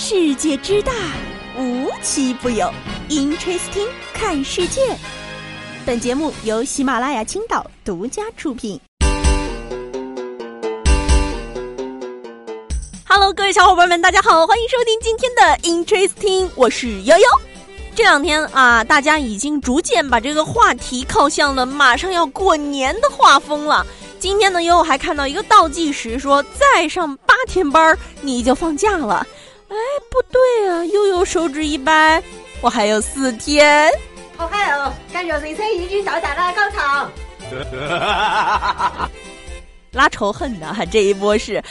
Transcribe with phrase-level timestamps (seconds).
[0.00, 0.92] 世界之大，
[1.58, 2.72] 无奇不有。
[3.08, 4.96] Interesting，看世界。
[5.84, 8.80] 本节目由喜马拉雅青岛独家出品。
[13.08, 17.24] Hello，各位小伙伴们，大家好，欢迎收听今天的 Interesting，我是悠悠。
[17.96, 23.84] 这两天啊，大家已经逐渐把这个话题靠向了马上要过年的画风了。
[24.20, 29.26] 今天呢，悠悠还看到一个倒计时，说再上八天班你就放假了。
[29.68, 29.76] 哎，
[30.10, 32.22] 不对啊，悠悠手指一掰，
[32.60, 33.90] 我还有四天。
[34.36, 37.08] 好嗨哦，感觉人生已经到达了高潮。
[39.92, 41.62] 拉仇恨的哈这一波是。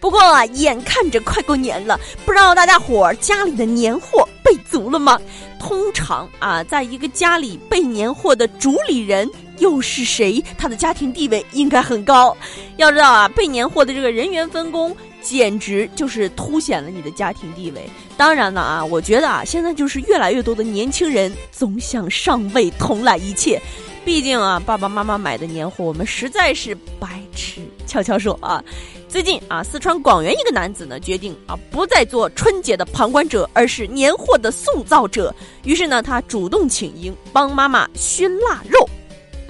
[0.00, 5.18] 不过啊，眼看着快过年了，不知道大家伙儿家里的年货备足了吗？
[5.58, 10.44] 通常啊，在一个家里备年货的主理人又是谁？
[10.58, 12.36] 他的家庭地位应该很高。
[12.76, 17.88] 要知道啊，备年货的这个人员分工，简直就是凸显了你的家庭地位。
[18.16, 23.60] 当然了啊，我觉得啊，现在就是越来越多的年轻人总想上位统揽一切。
[24.04, 27.62] 毕竟啊，爸爸妈妈买的年货，我们实在是白吃。
[27.86, 28.62] 悄悄说啊。
[29.08, 35.34] 最近啊，四川广元一个男子呢决定啊不再做春节的旁观者，而是年货的塑造者。
[35.62, 38.88] 于是呢，他主动请缨帮妈妈熏腊肉。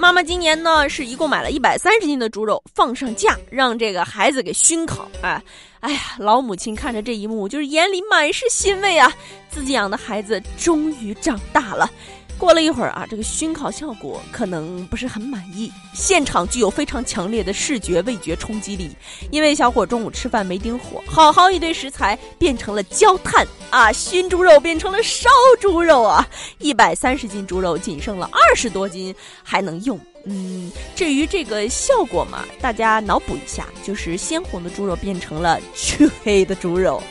[0.04, 5.08] 妈妈今年呢是一共买了一百三十斤的猪肉放上架，让这个孩子给熏烤。
[5.22, 5.42] 哎，
[5.80, 9.10] 哎呀，老母亲看着这一幕，就是眼里满是欣慰啊，
[9.48, 11.90] 自己养的孩子终于长大了。
[12.38, 18.90] 过了一会儿啊，这个熏烤效果可能不是很满意，现场具有非常强烈的视觉味觉冲击力。
[19.30, 29.98] 因为小伙中午吃饭没盯火，好好一堆食材变成了焦炭啊，熏猪肉变成了烧猪肉啊，一百三十斤猪肉仅剩了二十多斤还能用。
[30.26, 37.02] 嗯，至于这个效果嘛，大家脑补一下，就是鲜红的猪肉变成了黢黑的猪肉。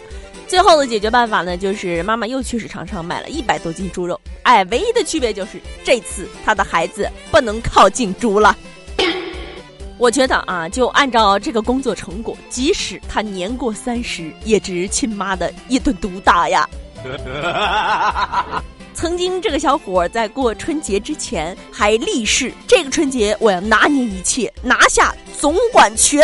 [0.48, 4.20] 最后的解决办法呢，就是妈妈又去市场上买了一百多斤猪肉。
[4.44, 8.56] 哎，唯一的区别就是这次他的孩子不能靠近猪了。
[9.98, 16.68] 我觉得啊，就按照这个工作成果，即使他年过三十，也值亲妈的一顿毒打呀。
[18.94, 26.24] 曾经这个小伙在过春节之前还立誓，这个春节我要拿捏一切，拿下总管权。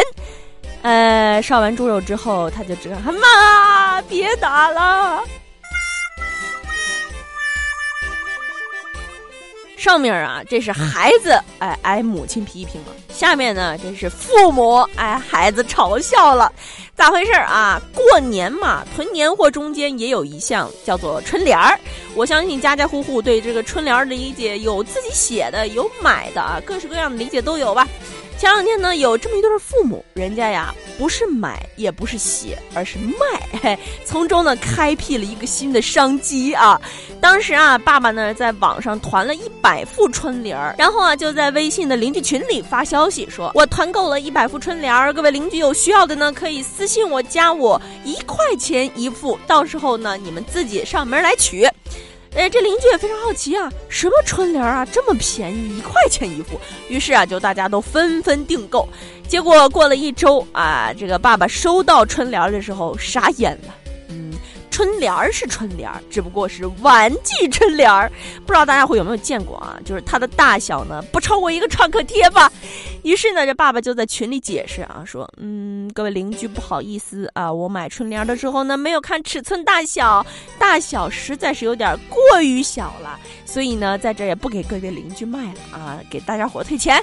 [0.81, 5.23] 呃，烧完猪肉之后，他就知道，妈，别打了。
[9.79, 16.51] 上面啊，这是孩子哎挨母亲批评了；下面呢，这是父母哎孩子嘲笑了。
[16.95, 17.81] 咋回事啊？
[17.95, 21.79] 过年嘛，囤年货中间也有一项叫做春联儿。
[22.13, 27.87] 我相信家家户户对这个春联儿的理解，有自己写的，有买的啊，各式各样的理解都有吧。
[28.39, 36.79] 前两天呢，有这么一对父母，人家呀不是买，也不是写，而是卖，从中呢开辟了一个新的商机啊。
[37.19, 51.69] 当时啊，爸爸呢在网上团了一百副春联儿，然后啊就在微信的邻居群里发消息说：“我团购了一百副春联儿，各位邻居有需要的呢，可以私信我，加我一块钱一副，到时候呢你们自己上门来取。”
[52.35, 56.59] 哎，这邻居也非常好奇啊，什么春联啊，这么便宜，一块钱一副。
[56.87, 58.87] 于是啊，就大家都纷纷订购。
[59.27, 63.73] 结果过了一周啊，这个爸爸收到春联的时候傻眼了。
[64.79, 68.09] 春联儿是春联儿，只不过是玩具春联儿，
[68.45, 69.77] 不知道大家伙有没有见过啊？
[69.83, 72.49] 就是它的大小呢，不超过一个创可贴吧。
[73.03, 80.25] 于是呢，这爸爸就在群里解释啊，说：“嗯，各位邻居，不好意思啊，我买春联的时候呢，没有看尺寸大小，
[80.57, 86.97] 大小实在是有点过于小了，所以呢，在这也不给各位邻居卖了啊，给大家伙退钱。”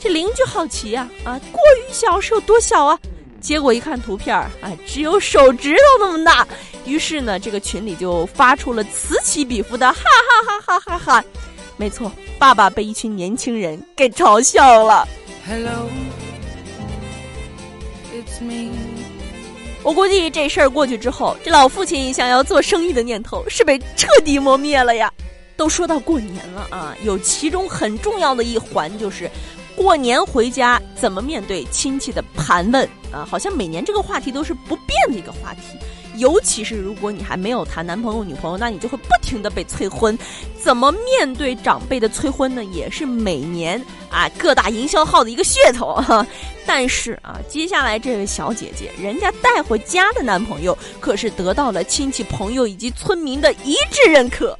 [0.00, 2.98] 这邻居好奇呀，啊，过于小是有多小啊？
[3.40, 6.46] 结果一看图片儿，啊，只有手指头那么大。
[6.84, 11.24] 于是呢，这个群里就发出了此起彼伏的哈哈哈哈哈哈。
[11.76, 15.08] 没错，爸爸被一群年轻人给嘲笑了。
[15.48, 15.90] Hello，it's
[18.42, 18.70] me。
[19.82, 25.10] 我估计这事儿过去之后，这老父亲想要做生意的念头是被彻底磨灭了呀。
[25.56, 29.30] 都说到过年了啊，有其中很重要的一环就是。
[29.76, 33.26] 过年回家怎么面对亲戚的盘问啊？
[33.28, 35.60] 好像每年这个话题都是不变的一个话题，
[36.16, 40.18] 尤其是如果你还没有谈男朋友女朋友，那你就会不停的被催婚。
[40.62, 42.62] 怎么面对长辈的催婚呢？
[42.64, 46.02] 也是每年啊各大营销号的一个噱头。
[46.66, 54.56] 但是啊，接下来这位小姐姐，人家带回家的男朋友可是得到了亲戚朋友以及村民的一致认可。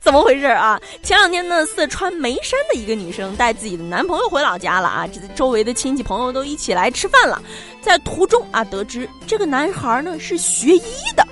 [0.00, 0.80] 怎么回事啊？
[1.02, 7.40] 前两天呢，四川眉山的一个女生带自己的男朋友回老家了啊，这周围的亲戚朋友都一起来吃饭了，
[7.80, 10.82] 在途中啊，得知这个男孩呢是学医
[11.14, 11.24] 的，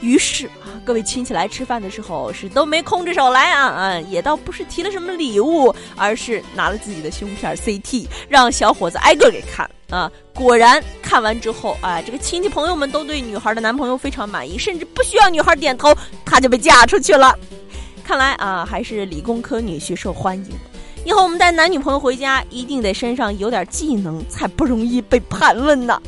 [0.00, 10.10] 于是啊，各位亲戚来吃饭的时候是都没空着手来啊啊，也倒不是提了什么礼物，而是拿了自己的胸片 CT，让小伙子挨个给看啊。
[10.32, 15.94] 果然看完之后，啊，这个亲戚朋友们都对女孩的男朋友非常满意，甚至不需要女孩点头，
[16.24, 17.38] 他就被嫁出去了。
[18.04, 20.46] 看来啊，还是理工科女婿受欢迎。
[21.06, 26.00] 以后我们带男女朋友回家，一定得身上有点技能，才不容易被盘问呢。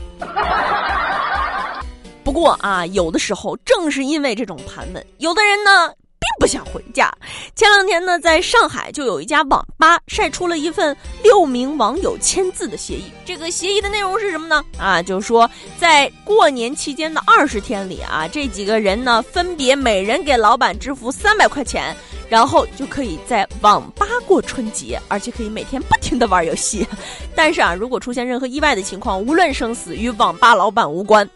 [2.23, 5.93] 不过啊，有的时候正是因为这种盘问，有的人呢
[6.27, 7.13] 并不想回家。
[7.55, 13.05] 前两天呢，在上海就有一家网吧晒出了一份六名网友签字的协议。
[13.25, 14.65] 这个协议的内容是什么呢？
[14.77, 21.97] 啊，就是说在过年期间的二十天里啊，这几个人呢分别每人给老板支付三百块钱，
[22.29, 26.87] 然后就可以在网吧过春节，而且可以每天不停的玩游戏。
[27.35, 31.29] 但是啊，如果出现任何意外的情况，无论生死与网吧老板无关。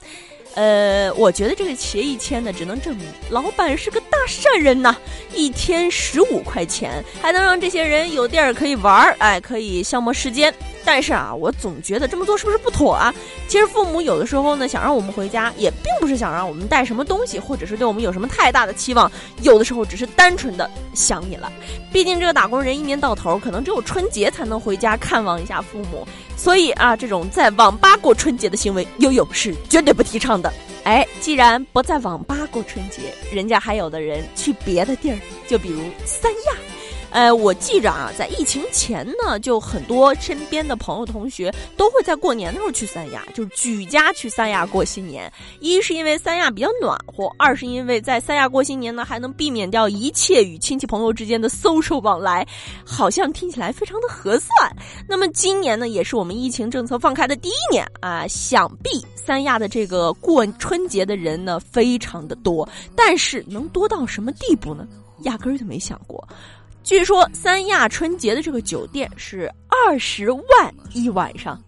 [0.54, 4.96] 呃，我觉得这个协议签的只能证明老板是个大善人呐，
[5.34, 10.52] 一天十五块钱还能让这些人有地儿可以玩儿，哎，可以消磨时间。
[10.84, 13.14] 但是啊，我总觉得这么做是不是不妥啊？
[13.48, 19.10] 其实父母有的时候呢，想让我们回家，也并不是想让我们带什么东西，或者是对我们有什么太大的期望，
[19.42, 21.52] 有的时候只是单纯的想你了。
[21.92, 26.06] 毕竟这个打工人一年到头，可能只有春节才能回家看望一下父母，
[26.36, 30.52] 所以啊，这种在网吧过春节的行为，悠悠是绝对不提倡的。
[30.84, 36.69] 哎，既然不在网吧过春节，人家还有的人去别的地儿，就比如三亚。
[37.10, 45.30] 呃，我记着啊，在疫情前呢，就很多身边的朋友同学都会在过年的时候去三亚，就是举家去三亚过新年。
[45.60, 52.46] 一是因为三亚比较暖和，二是因为在三亚过新年呢，还能避免掉一切与亲戚朋友之间的 social 往来，
[52.84, 54.76] 好像听起来非常的合算。
[55.08, 62.68] 那么今年呢，也是我们疫情政策放开的第一年啊，想必三亚的这个过春节的人呢，非常的多。
[62.94, 64.86] 但是能多到什么地步呢？
[65.24, 66.26] 压根儿就没想过。
[66.82, 71.62] 据说三亚春节的这个酒店是二十万一晚上，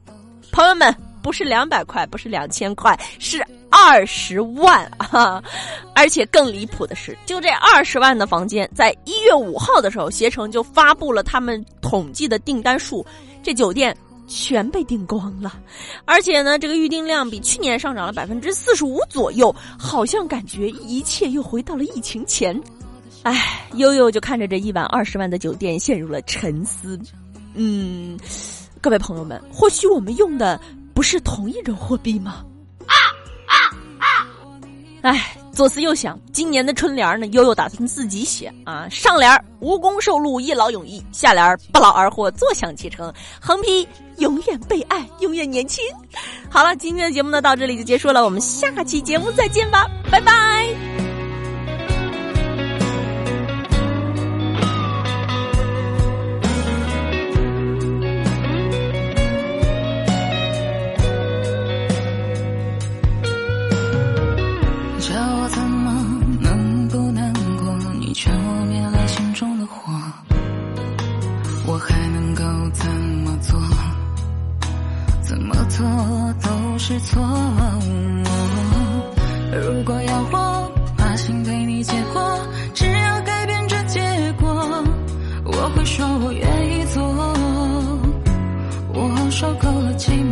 [0.50, 5.42] 朋友们不是两百块，不是两千块，是二十万啊！
[5.94, 13.06] 而且更离谱的是，就这二十万的房间，在一月五号的时候，携程就发布了他们统计的订单数，
[13.42, 15.60] 这酒店全被订光了，
[16.04, 22.58] 而且呢，这个预订量比去年上涨了百分之四十五左右，好像感觉一切又回到了疫情前。
[23.22, 26.98] 唉，悠悠就看着这一晚二十万的酒店陷入了沉思。
[27.54, 28.18] 嗯，
[28.80, 30.60] 各位朋友们，或许我们用的
[30.94, 32.44] 不是同一种货币吗？
[32.86, 32.94] 啊
[33.46, 33.54] 啊
[33.98, 34.26] 啊！
[35.02, 38.88] 唉，左思右想，今年的春联呢，悠悠打算自己写啊。
[38.88, 39.30] 上联
[39.60, 43.86] 无功受禄，一劳永逸；下联不劳而获，坐享其成；横批
[44.18, 45.84] 永远被爱，永远年轻。
[46.50, 50.51] 好了，今天的节目呢，到这里就结束了，我们下期节目再见吧，拜拜。
[72.32, 73.60] 能够怎么做？
[75.20, 75.84] 怎么做
[76.42, 77.22] 都是错。
[79.52, 82.38] 如果要我，把心对你结果，
[82.72, 84.00] 只要改变这结
[84.40, 84.48] 果，
[85.44, 87.02] 我会说我愿意做。
[88.94, 90.31] 我受够了寂寞。